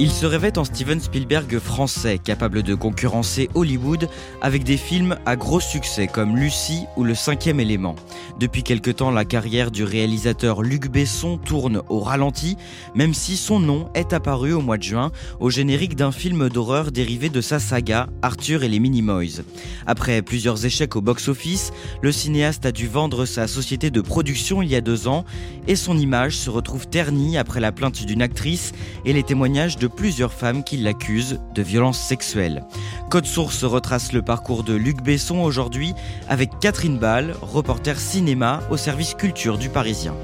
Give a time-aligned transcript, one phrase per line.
[0.00, 4.08] Il se rêvait en Steven Spielberg français, capable de concurrencer Hollywood
[4.40, 7.96] avec des films à gros succès comme Lucie ou Le cinquième élément.
[8.38, 12.56] Depuis quelque temps, la carrière du réalisateur Luc Besson tourne au ralenti,
[12.94, 16.92] même si son nom est apparu au mois de juin au générique d'un film d'horreur
[16.92, 19.42] dérivé de sa saga Arthur et les Minimoys.
[19.84, 24.68] Après plusieurs échecs au box-office, le cinéaste a dû vendre sa société de production il
[24.68, 25.24] y a deux ans
[25.66, 28.72] et son image se retrouve ternie après la plainte d'une actrice
[29.04, 32.64] et les témoignages de plusieurs femmes qui l'accusent de violences sexuelles.
[33.10, 35.94] Code Source retrace le parcours de Luc Besson aujourd'hui
[36.28, 40.14] avec Catherine Ball, reporter cinéma au service culture du Parisien.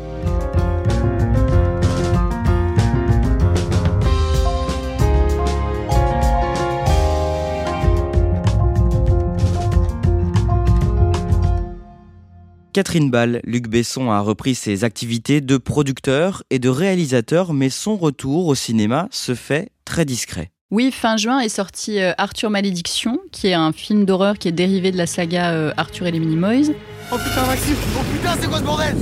[12.74, 17.96] Catherine Ball, Luc Besson a repris ses activités de producteur et de réalisateur, mais son
[17.96, 20.50] retour au cinéma se fait très discret.
[20.72, 24.52] Oui, fin juin est sorti euh, Arthur Malédiction, qui est un film d'horreur qui est
[24.52, 26.72] dérivé de la saga euh, Arthur et les Minimoys.
[27.12, 28.96] Oh putain, Maxime Oh putain, c'est quoi ce bordel?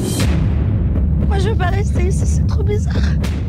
[1.27, 2.93] Moi, je veux pas rester ici, c'est trop bizarre.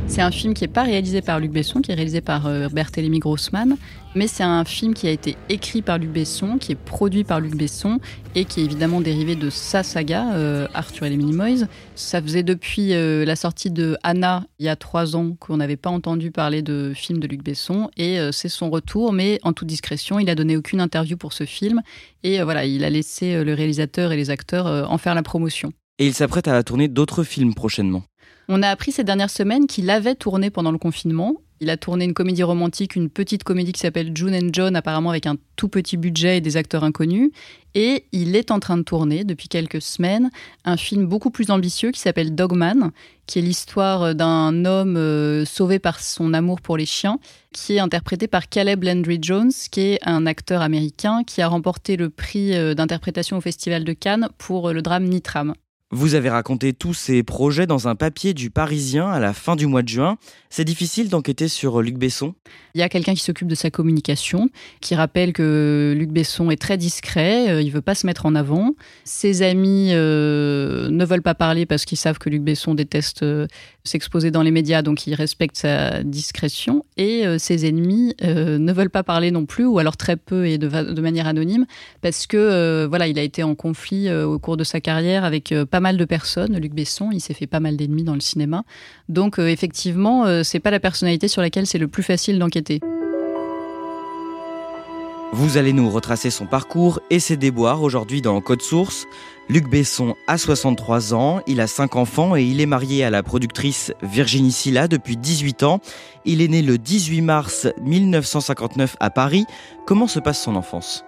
[0.07, 2.69] C'est un film qui n'est pas réalisé par Luc Besson, qui est réalisé par euh,
[2.69, 3.75] Berthélémy Grossman,
[4.15, 7.39] mais c'est un film qui a été écrit par Luc Besson, qui est produit par
[7.39, 7.99] Luc Besson
[8.35, 11.67] et qui est évidemment dérivé de sa saga, euh, Arthur et les Minimoys.
[11.95, 15.77] Ça faisait depuis euh, la sortie de Anna, il y a trois ans, qu'on n'avait
[15.77, 19.67] pas entendu parler de film de Luc Besson et c'est son retour, mais en toute
[19.67, 21.81] discrétion, il a donné aucune interview pour ce film
[22.23, 25.73] et voilà, il a laissé le réalisateur et les acteurs en faire la promotion.
[25.99, 28.03] Et il s'apprête à tourner d'autres films prochainement.
[28.49, 31.35] On a appris ces dernières semaines qu'il avait tourné pendant le confinement.
[31.63, 35.11] Il a tourné une comédie romantique, une petite comédie qui s'appelle June and John, apparemment
[35.11, 37.31] avec un tout petit budget et des acteurs inconnus.
[37.73, 40.29] Et il est en train de tourner depuis quelques semaines
[40.65, 42.91] un film beaucoup plus ambitieux qui s'appelle Dogman,
[43.27, 47.17] qui est l'histoire d'un homme euh, sauvé par son amour pour les chiens,
[47.53, 51.95] qui est interprété par Caleb Landry Jones, qui est un acteur américain qui a remporté
[51.95, 55.53] le prix euh, d'interprétation au Festival de Cannes pour le drame Nitram.
[55.95, 59.67] Vous avez raconté tous ces projets dans un papier du Parisien à la fin du
[59.67, 60.17] mois de juin.
[60.49, 62.33] C'est difficile d'enquêter sur Luc Besson
[62.73, 64.49] Il y a quelqu'un qui s'occupe de sa communication,
[64.81, 68.33] qui rappelle que Luc Besson est très discret, euh, il veut pas se mettre en
[68.33, 68.71] avant.
[69.03, 73.45] Ses amis euh, ne veulent pas parler parce qu'ils savent que Luc Besson déteste euh,
[73.83, 76.85] s'exposer dans les médias, donc il respecte sa discrétion.
[76.97, 80.67] Et ses ennemis ne veulent pas parler non plus, ou alors très peu et de,
[80.67, 81.65] de manière anonyme,
[82.01, 85.81] parce que voilà, il a été en conflit au cours de sa carrière avec pas
[85.83, 86.57] mal de personnes.
[86.57, 88.63] Luc Besson, il s'est fait pas mal d'ennemis dans le cinéma.
[89.09, 92.79] Donc euh, effectivement, euh, c'est pas la personnalité sur laquelle c'est le plus facile d'enquêter.
[95.33, 99.07] Vous allez nous retracer son parcours et ses déboires aujourd'hui dans Code Source.
[99.49, 103.23] Luc Besson a 63 ans, il a 5 enfants et il est marié à la
[103.23, 105.79] productrice Virginie Silla depuis 18 ans.
[106.23, 109.45] Il est né le 18 mars 1959 à Paris.
[109.87, 111.03] Comment se passe son enfance?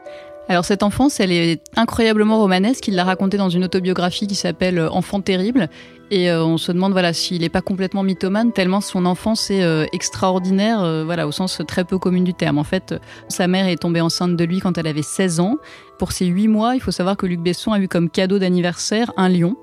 [0.47, 2.87] Alors cette enfance, elle est incroyablement romanesque.
[2.87, 5.69] Il l'a racontée dans une autobiographie qui s'appelle euh, Enfant terrible.
[6.11, 9.63] Et euh, on se demande voilà s'il n'est pas complètement mythomane tellement son enfance est
[9.63, 12.59] euh, extraordinaire, voilà au sens très peu commun du terme.
[12.59, 12.93] En fait,
[13.27, 15.57] sa mère est tombée enceinte de lui quand elle avait 16 ans.
[15.97, 19.11] Pour ses 8 mois, il faut savoir que Luc Besson a eu comme cadeau d'anniversaire
[19.17, 19.55] un lion.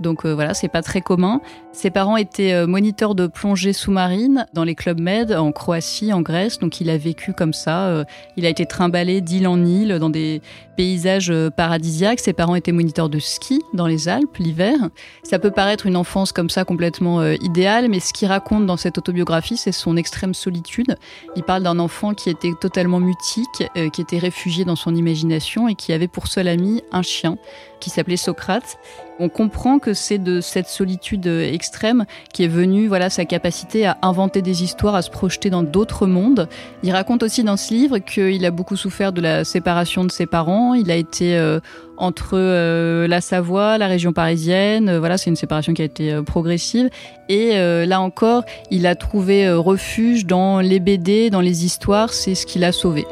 [0.00, 1.40] Donc euh, voilà, c'est pas très commun.
[1.72, 6.20] Ses parents étaient euh, moniteurs de plongée sous-marine dans les clubs med en Croatie, en
[6.20, 6.58] Grèce.
[6.58, 7.86] Donc il a vécu comme ça.
[7.86, 8.04] Euh,
[8.36, 10.42] il a été trimballé d'île en île dans des
[10.76, 12.20] paysages paradisiaques.
[12.20, 14.74] Ses parents étaient moniteurs de ski dans les Alpes l'hiver.
[15.22, 18.96] Ça peut paraître une enfance comme ça complètement idéale, mais ce qu'il raconte dans cette
[18.96, 20.96] autobiographie, c'est son extrême solitude.
[21.36, 25.74] Il parle d'un enfant qui était totalement mutique, qui était réfugié dans son imagination et
[25.74, 27.36] qui avait pour seul ami un chien
[27.82, 28.78] qui s'appelait Socrate.
[29.18, 33.98] On comprend que c'est de cette solitude extrême qui est venue voilà sa capacité à
[34.02, 36.48] inventer des histoires, à se projeter dans d'autres mondes.
[36.82, 40.26] Il raconte aussi dans ce livre qu'il a beaucoup souffert de la séparation de ses
[40.26, 40.74] parents.
[40.74, 41.60] Il a été euh,
[41.96, 44.88] entre euh, la Savoie, la région parisienne.
[44.88, 46.88] Euh, voilà, c'est une séparation qui a été progressive.
[47.28, 47.56] Et
[47.86, 52.12] là encore, il a trouvé refuge dans les BD, dans les histoires.
[52.12, 53.06] C'est ce qui l'a sauvé.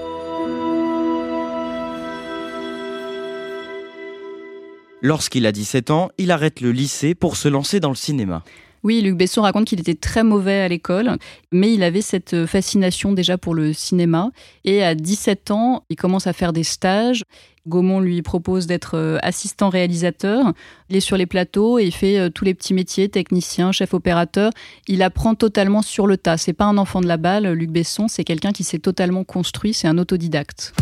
[5.02, 8.43] Lorsqu'il a 17 ans, il arrête le lycée pour se lancer dans le cinéma.
[8.82, 11.19] Oui, Luc Besson raconte qu'il était très mauvais à l'école,
[11.52, 14.31] mais il avait cette fascination déjà pour le cinéma.
[14.64, 17.23] Et à 17 ans, il commence à faire des stages.
[17.69, 20.55] Gaumont lui propose d'être euh, assistant réalisateur.
[20.88, 23.93] Il est sur les plateaux et il fait euh, tous les petits métiers, technicien, chef
[23.93, 24.50] opérateur.
[24.88, 26.38] Il apprend totalement sur le tas.
[26.38, 29.75] C'est pas un enfant de la balle, Luc Besson, c'est quelqu'un qui s'est totalement construit,
[29.75, 30.73] c'est un autodidacte.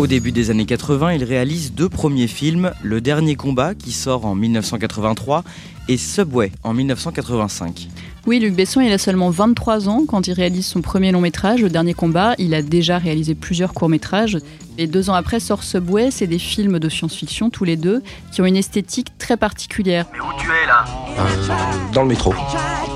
[0.00, 4.24] Au début des années 80, il réalise deux premiers films, Le Dernier Combat qui sort
[4.24, 5.44] en 1983
[5.88, 7.86] et Subway en 1985.
[8.26, 11.60] Oui, Luc Besson, il a seulement 23 ans quand il réalise son premier long métrage,
[11.60, 12.34] Le Dernier Combat.
[12.38, 14.38] Il a déjà réalisé plusieurs courts métrages.
[14.78, 18.40] Et deux ans après sort Subway, c'est des films de science-fiction, tous les deux, qui
[18.40, 20.06] ont une esthétique très particulière.
[20.14, 20.86] Mais où tu es là?
[21.18, 22.32] Euh, Dans le métro.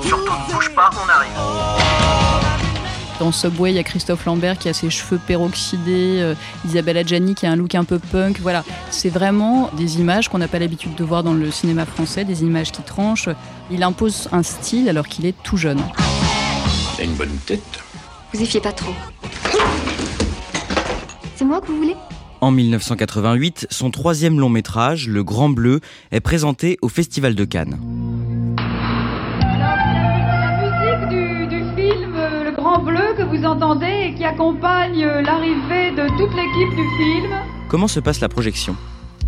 [0.01, 1.84] Surtout ne bouge pas, on arrive.
[3.19, 6.35] Dans Subway, il y a Christophe Lambert qui a ses cheveux peroxydés, euh,
[6.65, 8.39] Isabelle Adjani qui a un look un peu punk.
[8.41, 12.25] Voilà, c'est vraiment des images qu'on n'a pas l'habitude de voir dans le cinéma français,
[12.25, 13.29] des images qui tranchent.
[13.71, 15.81] Il impose un style alors qu'il est tout jeune.
[16.97, 17.79] Il a une bonne tête.
[18.33, 18.93] Vous y fiez pas trop.
[21.37, 21.95] C'est moi que vous voulez?
[22.41, 25.79] En 1988, son troisième long métrage, Le Grand Bleu,
[26.11, 27.79] est présenté au Festival de Cannes.
[33.35, 37.31] Vous entendez et qui accompagne l'arrivée de toute l'équipe du film.
[37.69, 38.75] Comment se passe la projection?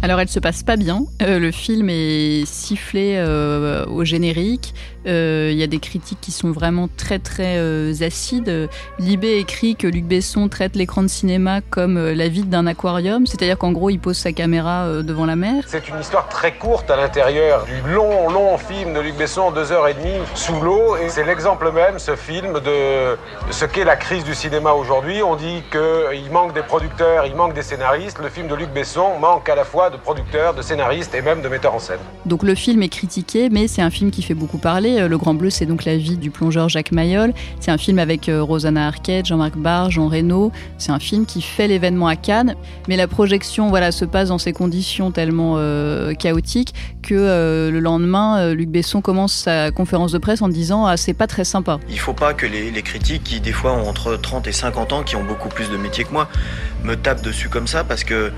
[0.03, 1.01] Alors elle se passe pas bien.
[1.21, 4.73] Euh, le film est sifflé euh, au générique.
[5.07, 7.57] Euh, il y a des critiques qui sont vraiment très très
[8.03, 8.69] acides.
[8.99, 13.57] Libé écrit que Luc Besson traite l'écran de cinéma comme la vide d'un aquarium, c'est-à-dire
[13.57, 15.63] qu'en gros il pose sa caméra devant la mer.
[15.67, 19.71] C'est une histoire très courte à l'intérieur du long long film de Luc Besson, deux
[19.71, 23.17] heures et demie sous l'eau, et c'est l'exemple même, ce film, de
[23.49, 25.23] ce qu'est la crise du cinéma aujourd'hui.
[25.23, 28.19] On dit qu'il manque des producteurs, il manque des scénaristes.
[28.19, 31.41] Le film de Luc Besson manque à la fois de producteurs, de scénaristes et même
[31.41, 31.99] de metteurs en scène.
[32.25, 34.99] Donc le film est critiqué, mais c'est un film qui fait beaucoup parler.
[34.99, 37.33] Euh, le Grand Bleu, c'est donc la vie du plongeur Jacques Mayol.
[37.59, 40.51] C'est un film avec euh, Rosanna Arquette, Jean-Marc Barr, Jean Reno.
[40.77, 42.55] C'est un film qui fait l'événement à Cannes,
[42.87, 48.53] mais la projection voilà, se passe dans ces conditions tellement euh, chaotiques que le lendemain,
[48.53, 51.79] Luc Besson commence sa conférence de presse en disant ah, c'est pas très sympa.
[51.89, 54.91] Il faut pas que les, les critiques qui, des fois, ont entre 30 et 50
[54.91, 56.27] ans, qui ont beaucoup plus de métier que moi,
[56.83, 58.31] me tapent dessus comme ça parce que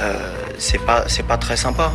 [0.00, 0.12] euh,
[0.58, 1.90] c'est pas, pas très sympa.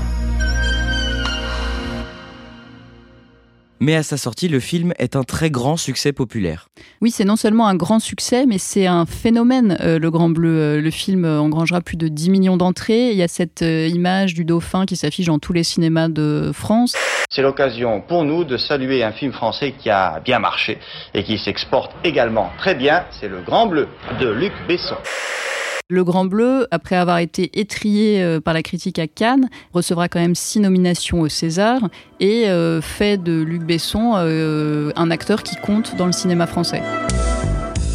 [3.79, 6.67] Mais à sa sortie, le film est un très grand succès populaire.
[7.01, 10.57] Oui, c'est non seulement un grand succès, mais c'est un phénomène, euh, Le Grand Bleu.
[10.57, 13.11] Euh, le film engrangera plus de 10 millions d'entrées.
[13.11, 16.95] Il y a cette image du dauphin qui s'affiche dans tous les cinémas de France.
[17.29, 20.77] C'est l'occasion pour nous de saluer un film français qui a bien marché
[21.13, 23.03] et qui s'exporte également très bien.
[23.19, 23.87] C'est Le Grand Bleu
[24.19, 24.97] de Luc Besson.
[25.89, 30.21] Le Grand Bleu, après avoir été étrié euh, par la critique à Cannes, recevra quand
[30.21, 31.89] même six nominations au César
[32.21, 36.81] et euh, fait de Luc Besson euh, un acteur qui compte dans le cinéma français.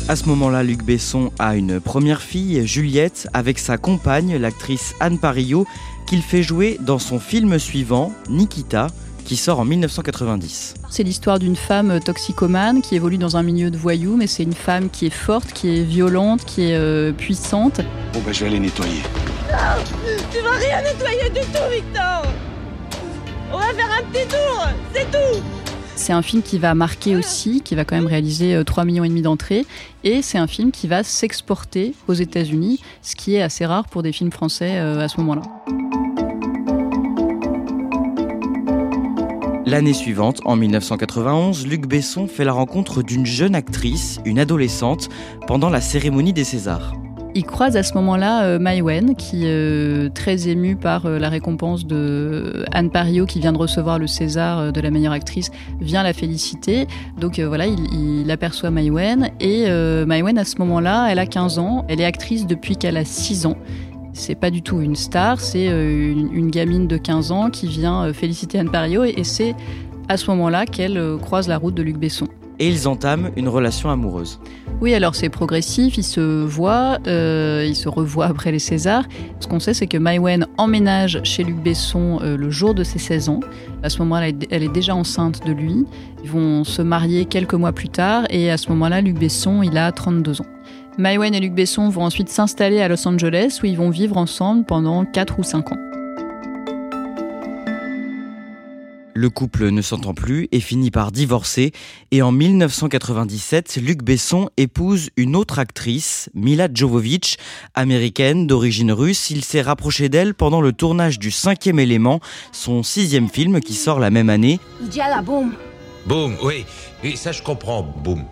[0.06, 5.19] À ce moment-là, Luc Besson a une première fille, Juliette, avec sa compagne, l'actrice Anne
[5.19, 5.67] Parillo,
[6.06, 8.88] qu'il fait jouer dans son film suivant, Nikita,
[9.29, 10.75] qui sort en 1990.
[10.89, 14.55] C'est l'histoire d'une femme toxicomane qui évolue dans un milieu de voyous, mais c'est une
[14.55, 17.82] femme qui est forte, qui est violente, qui est euh, puissante.
[18.15, 19.03] Bon bah je vais aller nettoyer.
[19.51, 19.85] Non,
[20.32, 22.23] tu vas rien nettoyer du tout, Victor
[23.53, 25.43] On va faire un petit tour, c'est tout
[25.94, 29.05] c'est un film qui va marquer aussi, qui va quand même réaliser 3 euh, millions
[29.05, 29.67] et demi d'entrées,
[30.05, 34.03] et c'est un film qui va s'exporter aux États-Unis, ce qui est assez rare pour
[34.05, 35.43] des films français euh, à ce moment-là.
[39.69, 45.10] L'année suivante, en 1991, Luc Besson fait la rencontre d'une jeune actrice, une adolescente,
[45.46, 46.94] pendant la cérémonie des Césars.
[47.34, 51.87] Il croise à ce moment-là euh, qui est euh, très émue par euh, la récompense
[51.87, 55.51] de Anne Pario, qui vient de recevoir le César de la meilleure actrice,
[55.82, 56.87] vient la féliciter.
[57.20, 59.31] Donc voilà, il, aperçoit Mai Wen.
[59.39, 59.67] Et
[60.06, 61.84] Mai Wen, à ce moment-là, elle a 15 ans.
[61.89, 63.58] Elle est actrice depuis qu'elle a 6 ans.
[64.19, 68.03] C'est pas du tout une star, c'est euh, une, gamine de 15 ans qui vient
[68.03, 69.55] euh, féliciter Anne Pario et, c'est
[70.08, 72.27] à ce moment-là qu'elle euh, croise la route de Luc Besson.
[72.58, 74.41] Et ils entament une relation amoureuse.
[74.81, 79.05] Oui, alors c'est progressif, il se voit, euh, il se revoit après les Césars.
[79.39, 82.98] Ce qu'on sait, c'est que Maïwen emménage chez Luc Besson euh, le jour de ses
[82.98, 83.41] 16 ans.
[83.84, 85.84] À ce moment-là, elle est déjà enceinte de lui.
[86.25, 89.79] Ils vont se marier quelques mois plus tard et à ce moment-là, Luc Besson, il
[89.79, 90.46] a 32 ans.
[90.98, 94.64] Maïwen et Luc Besson vont ensuite s'installer à Los Angeles où ils vont vivre ensemble
[94.64, 95.76] pendant 4 ou 5 ans.
[99.14, 101.70] Le couple ne s'entend plus et finit par divorcer.
[102.10, 107.36] Et en 1997, Luc Besson épouse une autre actrice, Mila Jovovich,
[107.74, 109.31] américaine d'origine russe.
[109.31, 112.19] Il s'est rapproché d'elle pendant le tournage du cinquième élément,
[112.50, 114.58] son sixième film qui sort la même année.
[115.24, 115.55] boum.
[116.06, 116.64] Boum, oui.
[117.05, 118.24] Oui, ça je comprends, boum.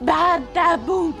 [0.00, 1.14] Bada boum.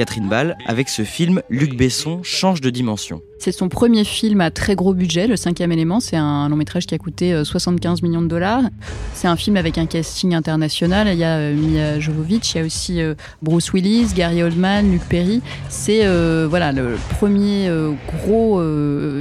[0.00, 3.20] Catherine Ball, avec ce film, Luc Besson change de dimension.
[3.40, 5.98] C'est son premier film à très gros budget, Le cinquième élément.
[5.98, 8.64] C'est un long métrage qui a coûté 75 euh, millions de dollars.
[9.14, 11.08] C'est un film avec un casting international.
[11.08, 14.92] Il y a euh, Mia Jovovich, il y a aussi euh, Bruce Willis, Gary Oldman,
[14.92, 15.40] Luc Perry.
[15.70, 16.06] C'est
[16.48, 17.70] voilà le premier
[18.06, 18.60] gros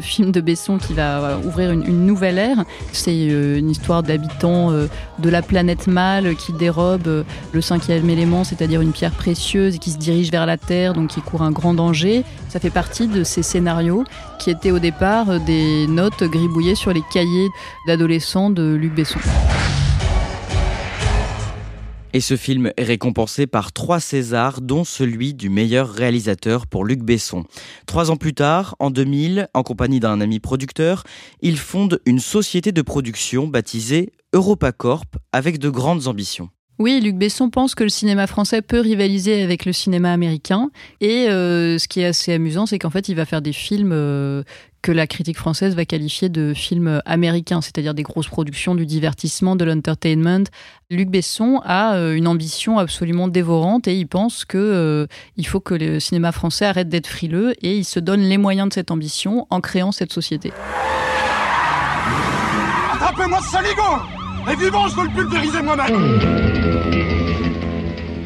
[0.02, 2.66] film de Besson qui va ouvrir une, nouvelle ère.
[2.92, 8.92] C'est une histoire d'habitants de la planète Mal qui dérobe le cinquième élément, c'est-à-dire une
[8.92, 12.24] pierre précieuse et qui se dirige vers la Donc qui court un grand danger.
[12.48, 14.04] Ça fait partie de ces scénarios
[14.38, 17.48] qui étaient au départ des notes gribouillées sur les cahiers
[17.88, 19.20] d'adolescents de Luc Besson.
[22.14, 27.02] Et ce film est récompensé par trois Césars, dont celui du meilleur réalisateur pour Luc
[27.02, 27.46] Besson.
[27.86, 31.04] Trois ans plus tard, en 2000, en compagnie d'un ami producteur,
[31.42, 36.50] il fonde une société de production baptisée EuropaCorp avec de grandes ambitions.
[36.80, 40.70] Oui, Luc Besson pense que le cinéma français peut rivaliser avec le cinéma américain.
[41.02, 43.92] Et euh, ce qui est assez amusant, c'est qu'en fait, il va faire des films
[43.92, 44.44] euh,
[44.82, 49.58] que la critique française va qualifier de films américains, c'est-à-dire des grosses productions, du divertissement,
[49.58, 50.46] de l'entertainment.
[50.90, 55.06] Luc Besson a euh, une ambition absolument dévorante et il pense que
[55.36, 58.70] il faut que le cinéma français arrête d'être frileux et il se donne les moyens
[58.70, 60.54] de cette ambition en créant cette société.
[62.94, 64.19] Attrapez-moi saligo
[64.52, 66.20] Et vivant, je veux le pulvériser moi-même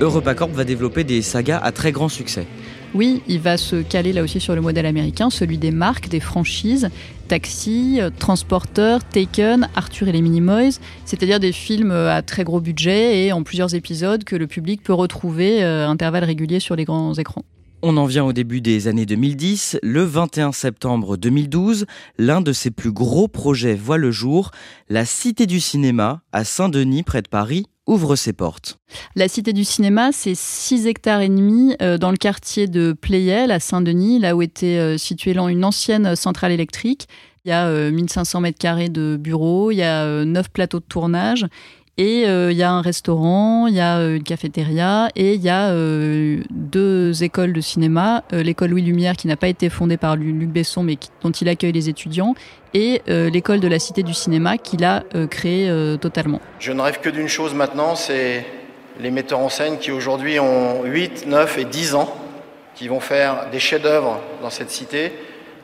[0.01, 2.45] EuropaCorp va développer des sagas à très grand succès.
[2.93, 6.19] Oui, il va se caler là aussi sur le modèle américain, celui des marques, des
[6.19, 6.89] franchises,
[7.27, 13.31] Taxi, Transporteur, Taken, Arthur et les Minimoys, c'est-à-dire des films à très gros budget et
[13.31, 17.45] en plusieurs épisodes que le public peut retrouver à intervalles réguliers sur les grands écrans.
[17.85, 19.79] On en vient au début des années 2010.
[19.83, 21.85] Le 21 septembre 2012,
[22.17, 24.51] l'un de ses plus gros projets voit le jour,
[24.87, 28.79] la Cité du cinéma à Saint-Denis près de Paris, ouvre ses portes.
[29.17, 33.51] La Cité du Cinéma, c'est 6 hectares et demi euh, dans le quartier de Playel
[33.51, 37.09] à Saint-Denis, là où était euh, située une ancienne centrale électrique.
[37.43, 40.85] Il y a 1500 euh, mètres carrés de bureaux, il y a 9 plateaux de
[40.85, 41.45] tournage
[41.97, 45.41] et euh, il y a un restaurant, il y a euh, une cafétéria et il
[45.41, 48.23] y a euh, deux écoles de cinéma.
[48.31, 51.71] l'école Louis Lumière qui n'a pas été fondée par Luc Besson mais dont il accueille
[51.71, 52.33] les étudiants
[52.73, 55.71] et l'école de la Cité du cinéma qu'il a créée
[56.01, 56.41] totalement.
[56.59, 58.45] Je ne rêve que d'une chose maintenant, c'est
[58.99, 62.11] les metteurs en scène qui aujourd'hui ont 8, 9 et 10 ans,
[62.73, 65.11] qui vont faire des chefs-d'œuvre dans cette cité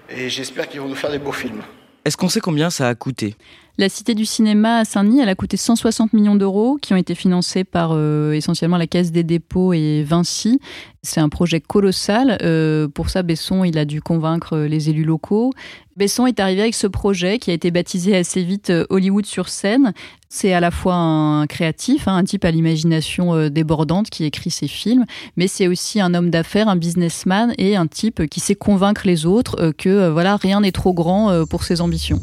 [0.10, 1.64] et j'espère qu'ils vont nous faire des beaux films.
[2.06, 3.36] Est-ce qu'on sait combien ça a coûté?
[3.80, 7.16] La Cité du cinéma à Saint-Denis, elle a coûté 160 millions d'euros qui ont été
[7.16, 10.60] financés par euh, essentiellement la Caisse des dépôts et Vinci.
[11.02, 12.38] C'est un projet colossal.
[12.42, 15.54] Euh, pour ça, Besson, il a dû convaincre les élus locaux.
[15.96, 19.48] Besson est arrivé avec ce projet qui a été baptisé assez vite euh, Hollywood sur
[19.48, 19.94] scène.
[20.28, 24.68] C'est à la fois un créatif, hein, un type à l'imagination débordante qui écrit ses
[24.68, 25.06] films,
[25.38, 29.26] mais c'est aussi un homme d'affaires, un businessman et un type qui sait convaincre les
[29.26, 32.20] autres que voilà rien n'est trop grand pour ses ambitions.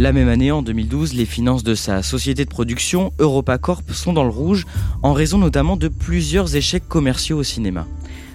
[0.00, 4.22] La même année, en 2012, les finances de sa société de production, EuropaCorp, sont dans
[4.22, 4.64] le rouge,
[5.02, 7.84] en raison notamment de plusieurs échecs commerciaux au cinéma.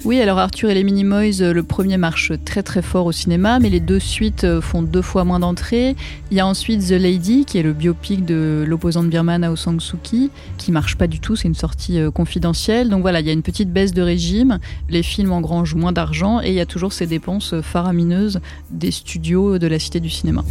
[0.04, 3.60] Oui, alors Arthur et les Minimoys, euh, le premier marche très très fort au cinéma,
[3.60, 5.96] mais les deux suites euh, font deux fois moins d'entrées.
[6.32, 9.80] Il y a ensuite The Lady, qui est le biopic de l'opposante birmane Aung San
[9.80, 12.90] Suu Kyi, qui marche pas du tout, c'est une sortie euh, confidentielle.
[12.90, 16.42] Donc voilà, il y a une petite baisse de régime, les films engrangent moins d'argent
[16.42, 20.44] et il y a toujours ces dépenses faramineuses des studios de la Cité du cinéma.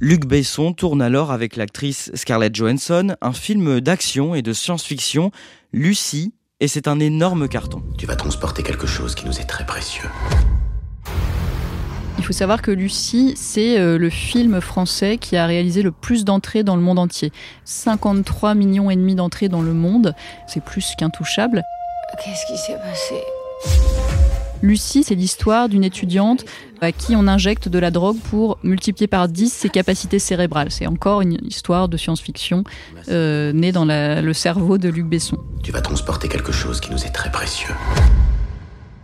[0.00, 5.32] Luc Besson tourne alors avec l'actrice Scarlett Johansson un film d'action et de science-fiction,
[5.72, 7.82] Lucie, et c'est un énorme carton.
[7.96, 10.08] Tu vas transporter quelque chose qui nous est très précieux.
[12.16, 16.24] Il faut savoir que Lucie, c'est euh, le film français qui a réalisé le plus
[16.24, 17.32] d'entrées dans le monde entier.
[17.64, 20.14] 53 millions et demi d'entrées dans le monde,
[20.46, 21.62] c'est plus qu'intouchable.
[22.24, 23.97] Qu'est-ce qui s'est passé?
[24.62, 26.44] Lucie, c'est l'histoire d'une étudiante
[26.80, 30.70] à qui on injecte de la drogue pour multiplier par 10 ses capacités cérébrales.
[30.70, 32.64] C'est encore une histoire de science-fiction
[33.08, 35.38] euh, née dans la, le cerveau de Luc Besson.
[35.62, 37.74] Tu vas transporter quelque chose qui nous est très précieux.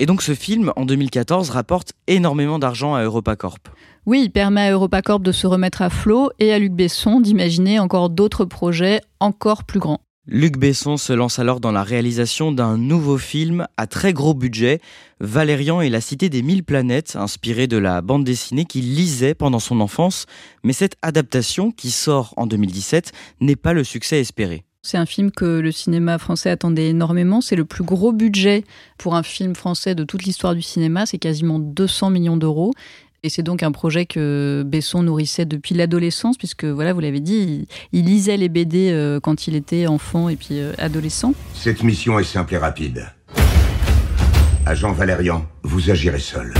[0.00, 3.68] Et donc ce film, en 2014, rapporte énormément d'argent à EuropaCorp.
[4.06, 7.78] Oui, il permet à EuropaCorp de se remettre à flot et à Luc Besson d'imaginer
[7.78, 10.00] encore d'autres projets encore plus grands.
[10.26, 14.80] Luc Besson se lance alors dans la réalisation d'un nouveau film à très gros budget,
[15.20, 19.58] Valérian et la cité des mille planètes, inspiré de la bande dessinée qu'il lisait pendant
[19.58, 20.24] son enfance,
[20.62, 23.12] mais cette adaptation, qui sort en 2017,
[23.42, 24.64] n'est pas le succès espéré.
[24.86, 27.40] C'est un film que le cinéma français attendait énormément.
[27.40, 28.64] C'est le plus gros budget
[28.98, 31.06] pour un film français de toute l'histoire du cinéma.
[31.06, 32.72] C'est quasiment 200 millions d'euros.
[33.26, 37.66] Et c'est donc un projet que Besson nourrissait depuis l'adolescence, puisque voilà, vous l'avez dit,
[37.92, 41.32] il, lisait les BD euh, quand il était enfant et puis euh, adolescent.
[41.54, 43.06] Cette mission est simple et rapide.
[44.66, 46.52] Agent Valérian, vous agirez seul.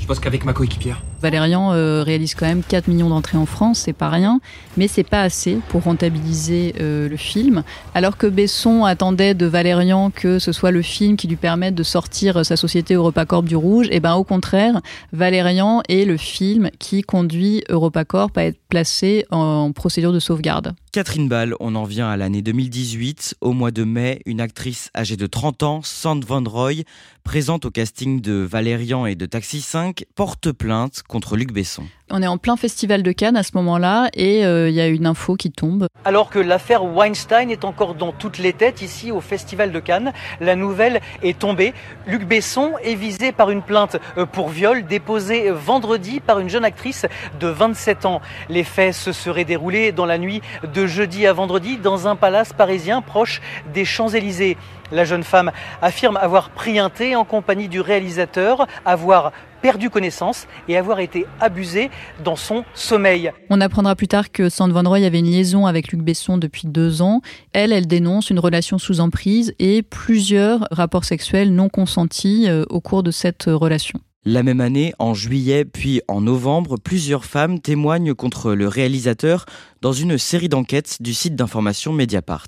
[0.00, 1.00] Je pense qu'avec ma coéquipière.
[1.22, 4.40] Valérian euh, réalise quand même 4 millions d'entrées en France, c'est pas rien,
[4.76, 7.62] mais c'est pas assez pour rentabiliser euh, le film.
[7.94, 11.84] Alors que Besson attendait de Valérian que ce soit le film qui lui permette de
[11.84, 14.80] sortir sa société EuropaCorp du rouge, et ben au contraire,
[15.12, 20.74] Valérian est le film qui conduit EuropaCorp à être placé en procédure de sauvegarde.
[20.92, 23.36] Catherine Ball, on en vient à l'année 2018.
[23.40, 26.84] Au mois de mai, une actrice âgée de 30 ans, Sand Van Roy,
[27.24, 31.84] présente au casting de Valérian et de Taxi 5, porte plainte contre Luc Besson.
[32.10, 34.86] On est en plein festival de Cannes à ce moment-là et euh, il y a
[34.86, 35.86] une info qui tombe.
[36.06, 40.14] Alors que l'affaire Weinstein est encore dans toutes les têtes ici au festival de Cannes,
[40.40, 41.74] la nouvelle est tombée.
[42.06, 46.64] Luc Besson est visé par une plainte euh, pour viol déposée vendredi par une jeune
[46.64, 47.04] actrice
[47.38, 48.22] de 27 ans.
[48.48, 52.54] Les faits se seraient déroulés dans la nuit de jeudi à vendredi dans un palace
[52.54, 53.42] parisien proche
[53.74, 54.56] des Champs-Élysées.
[54.92, 60.46] La jeune femme affirme avoir pris un thé en compagnie du réalisateur, avoir perdu connaissance
[60.68, 61.90] et avoir été abusée
[62.22, 63.30] dans son sommeil.
[63.48, 66.66] On apprendra plus tard que Sand Van Roy avait une liaison avec Luc Besson depuis
[66.66, 67.22] deux ans.
[67.52, 72.80] Elle, elle dénonce une relation sous emprise et plusieurs rapports sexuels non consentis euh, au
[72.80, 74.00] cours de cette relation.
[74.24, 79.46] La même année, en juillet puis en novembre, plusieurs femmes témoignent contre le réalisateur
[79.80, 82.46] dans une série d'enquêtes du site d'information Mediapart.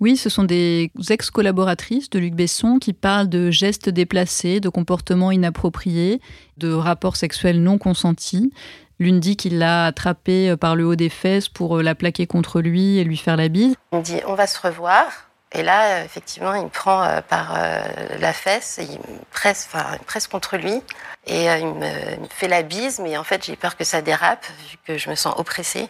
[0.00, 5.30] Oui, ce sont des ex-collaboratrices de Luc Besson qui parlent de gestes déplacés, de comportements
[5.30, 6.20] inappropriés,
[6.56, 8.52] de rapports sexuels non consentis.
[8.98, 12.98] L'une dit qu'il l'a attrapée par le haut des fesses pour la plaquer contre lui
[12.98, 13.74] et lui faire la bise.
[13.92, 15.30] Il me dit on va se revoir.
[15.52, 17.80] Et là, effectivement, il me prend euh, par euh,
[18.20, 20.80] la fesse, et il me presse, il contre lui,
[21.26, 24.46] et euh, il me, fait la bise, mais en fait, j'ai peur que ça dérape,
[24.70, 25.88] vu que je me sens oppressée,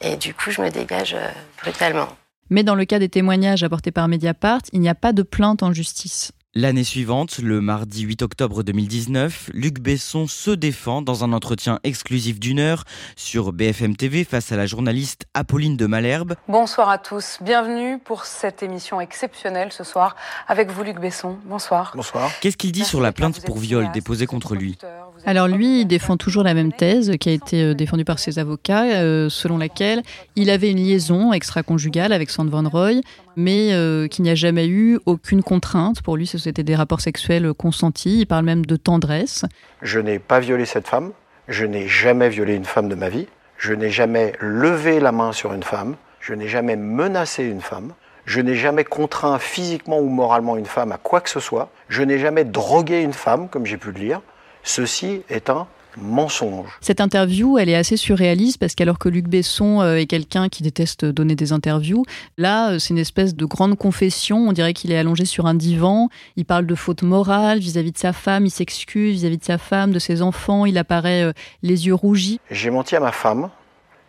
[0.00, 1.16] et du coup, je me dégage
[1.60, 2.08] brutalement.
[2.50, 5.62] Mais dans le cas des témoignages apportés par Mediapart, il n'y a pas de plainte
[5.62, 6.32] en justice.
[6.56, 12.38] L'année suivante, le mardi 8 octobre 2019, Luc Besson se défend dans un entretien exclusif
[12.38, 12.84] d'une heure
[13.16, 16.36] sur BFM TV face à la journaliste Apolline de Malherbe.
[16.46, 20.14] Bonsoir à tous, bienvenue pour cette émission exceptionnelle ce soir
[20.46, 21.38] avec vous Luc Besson.
[21.44, 21.90] Bonsoir.
[21.96, 22.30] Bonsoir.
[22.40, 24.78] Qu'est-ce qu'il dit sur la plainte pour viol déposée contre lui
[25.26, 28.38] Alors lui, il défend toujours la même thèse qui a été euh, défendue par ses
[28.38, 30.04] avocats, euh, selon laquelle
[30.36, 33.00] il avait une liaison extra-conjugale avec Sand Van Roy,
[33.36, 36.02] mais euh, qu'il n'y a jamais eu aucune contrainte.
[36.02, 38.20] Pour lui, c'était des rapports sexuels consentis.
[38.20, 39.44] Il parle même de tendresse.
[39.82, 41.12] Je n'ai pas violé cette femme.
[41.48, 43.26] Je n'ai jamais violé une femme de ma vie.
[43.58, 45.96] Je n'ai jamais levé la main sur une femme.
[46.20, 47.92] Je n'ai jamais menacé une femme.
[48.24, 51.70] Je n'ai jamais contraint physiquement ou moralement une femme à quoi que ce soit.
[51.88, 54.20] Je n'ai jamais drogué une femme, comme j'ai pu le lire.
[54.62, 56.68] Ceci est un mensonge.
[56.80, 60.62] Cette interview, elle est assez surréaliste parce qu'alors que Luc Besson euh, est quelqu'un qui
[60.62, 62.04] déteste donner des interviews,
[62.38, 64.38] là, euh, c'est une espèce de grande confession.
[64.48, 66.08] On dirait qu'il est allongé sur un divan.
[66.36, 68.46] Il parle de faute morale vis-à-vis de sa femme.
[68.46, 70.66] Il s'excuse vis-à-vis de sa femme, de ses enfants.
[70.66, 72.40] Il apparaît euh, les yeux rougis.
[72.50, 73.50] J'ai menti à ma femme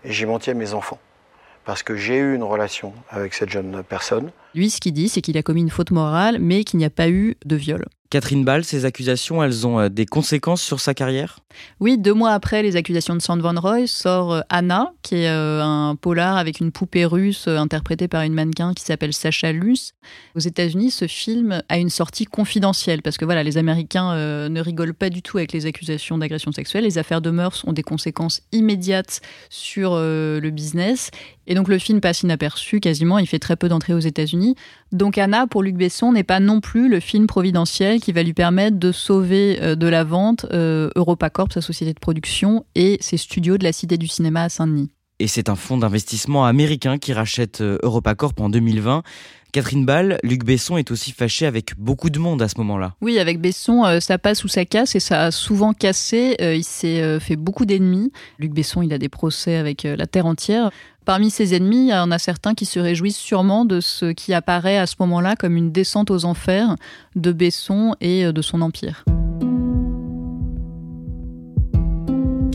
[0.03, 0.99] et j'ai menti à mes enfants
[1.65, 4.31] parce que j'ai eu une relation avec cette jeune personne.
[4.53, 6.89] Lui, ce qu'il dit, c'est qu'il a commis une faute morale, mais qu'il n'y a
[6.89, 7.85] pas eu de viol.
[8.15, 11.39] Catherine Ball, ces accusations, elles ont euh, des conséquences sur sa carrière?
[11.81, 15.27] Oui, deux mois après les accusations de Sand Van Roy, sort euh, Anna, qui est
[15.27, 19.91] euh, un polar avec une poupée russe interprétée par une mannequin qui s'appelle Sacha Luce.
[20.33, 24.93] Aux États-Unis, ce film a une sortie confidentielle parce que voilà, les Américains ne rigolent
[24.93, 26.83] pas du tout avec les accusations d'agression sexuelle.
[26.83, 31.09] Les affaires de mœurs ont des conséquences immédiates sur le business.
[31.47, 34.55] Et donc le film passe inaperçu quasiment, il fait très peu d'entrées aux États-Unis.
[34.91, 38.35] Donc Anna, pour Luc Besson, n'est pas non plus le film providentiel qui va lui
[38.35, 43.17] permettre de sauver euh, de la vente euh, EuropaCorp, sa société de production, et ses
[43.17, 44.91] studios de la Cité du Cinéma à Saint-Denis.
[45.19, 49.03] Et c'est un fonds d'investissement américain qui rachète euh, EuropaCorp en 2020.
[49.51, 52.95] Catherine Ball, Luc Besson est aussi fâché avec beaucoup de monde à ce moment-là.
[52.99, 56.35] Oui, avec Besson, euh, ça passe ou ça casse et ça a souvent cassé.
[56.41, 58.11] Euh, il s'est fait beaucoup d'ennemis.
[58.37, 60.71] Luc Besson, il a des procès avec la terre entière.
[61.05, 64.33] Parmi ses ennemis, il y en a certains qui se réjouissent sûrement de ce qui
[64.33, 66.75] apparaît à ce moment-là comme une descente aux enfers
[67.15, 69.05] de Besson et de son empire.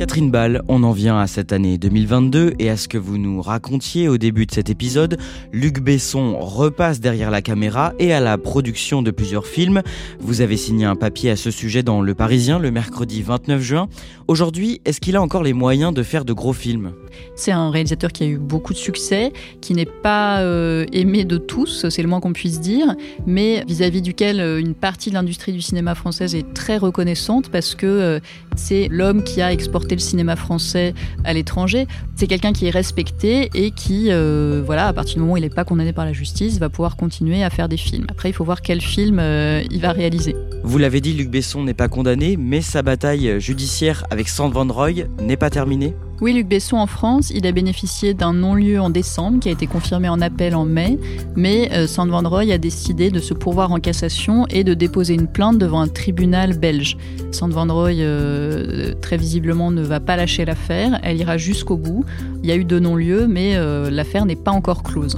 [0.00, 3.42] Catherine Ball, on en vient à cette année 2022 et à ce que vous nous
[3.42, 5.18] racontiez au début de cet épisode.
[5.52, 9.82] Luc Besson repasse derrière la caméra et à la production de plusieurs films.
[10.18, 13.88] Vous avez signé un papier à ce sujet dans Le Parisien le mercredi 29 juin.
[14.26, 16.92] Aujourd'hui, est-ce qu'il a encore les moyens de faire de gros films?
[17.34, 21.36] C'est un réalisateur qui a eu beaucoup de succès, qui n'est pas euh, aimé de
[21.36, 22.94] tous, c'est le moins qu'on puisse dire,
[23.26, 27.74] mais vis-à-vis duquel euh, une partie de l'industrie du cinéma française est très reconnaissante parce
[27.74, 28.20] que euh,
[28.56, 31.86] c'est l'homme qui a exporté le cinéma français à l'étranger.
[32.16, 35.42] C'est quelqu'un qui est respecté et qui, euh, voilà, à partir du moment où il
[35.42, 38.06] n'est pas condamné par la justice, va pouvoir continuer à faire des films.
[38.10, 40.34] Après, il faut voir quel film euh, il va réaliser.
[40.62, 44.66] Vous l'avez dit, Luc Besson n'est pas condamné, mais sa bataille judiciaire avec Sand Van
[44.66, 48.90] Roy n'est pas terminée oui, Luc Besson en France, il a bénéficié d'un non-lieu en
[48.90, 50.98] décembre qui a été confirmé en appel en mai,
[51.34, 55.14] mais euh, Sand Van Roy a décidé de se pourvoir en cassation et de déposer
[55.14, 56.98] une plainte devant un tribunal belge.
[57.32, 62.04] Sand Van Roy, euh, très visiblement, ne va pas lâcher l'affaire, elle ira jusqu'au bout.
[62.42, 65.16] Il y a eu deux non-lieux, mais euh, l'affaire n'est pas encore close.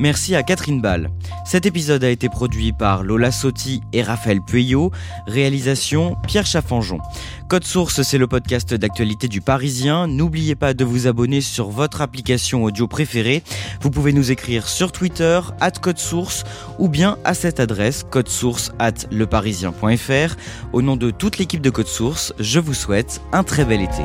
[0.00, 1.10] Merci à Catherine Ball.
[1.44, 4.90] Cet épisode a été produit par Lola Sotti et Raphaël Pueyo.
[5.26, 7.00] Réalisation Pierre Chaffanjon.
[7.48, 10.06] Code Source, c'est le podcast d'actualité du Parisien.
[10.06, 13.42] N'oubliez pas de vous abonner sur votre application audio préférée.
[13.82, 16.44] Vous pouvez nous écrire sur Twitter, at Code Source,
[16.78, 20.36] ou bien à cette adresse, codesource at leparisien.fr.
[20.72, 24.04] Au nom de toute l'équipe de Code Source, je vous souhaite un très bel été.